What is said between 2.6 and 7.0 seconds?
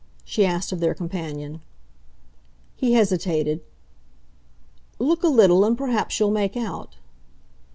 He hesitated. "Look a little, and perhaps you'll make out."